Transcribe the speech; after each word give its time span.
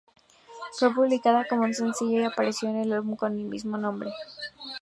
Fue 0.79 0.91
publicada 0.95 1.45
como 1.47 1.61
un 1.65 1.75
sencillo 1.75 2.19
y 2.19 2.23
apareció 2.23 2.67
en 2.67 2.77
el 2.77 2.91
álbum 2.91 3.15
con 3.15 3.33
el 3.33 3.37
mismísimo 3.43 3.77
nombre. 3.77 4.09